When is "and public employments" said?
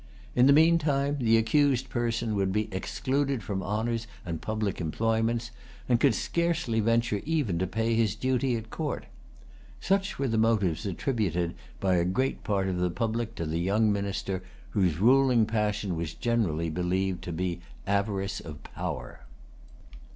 4.25-5.51